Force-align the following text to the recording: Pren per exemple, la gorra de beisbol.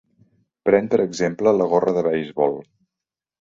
Pren 0.69 0.87
per 0.93 0.99
exemple, 1.03 1.53
la 1.59 1.67
gorra 1.75 1.95
de 1.99 2.05
beisbol. 2.09 2.59